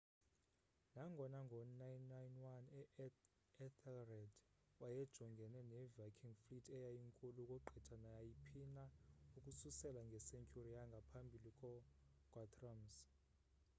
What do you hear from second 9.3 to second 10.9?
ukususela nge-century